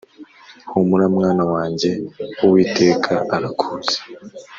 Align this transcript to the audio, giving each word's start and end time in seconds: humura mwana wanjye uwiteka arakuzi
humura 0.69 1.05
mwana 1.15 1.43
wanjye 1.53 1.89
uwiteka 2.45 3.13
arakuzi 3.35 3.97